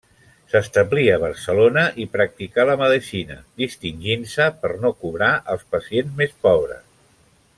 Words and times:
S'establí 0.51 1.03
a 1.15 1.19
Barcelona 1.23 1.83
i 2.05 2.07
practicà 2.15 2.65
la 2.69 2.77
medicina, 2.83 3.37
distingint-se 3.65 4.49
per 4.63 4.73
no 4.87 4.93
cobrar 5.05 5.31
als 5.57 5.69
pacients 5.77 6.19
més 6.23 6.37
pobres. 6.49 6.85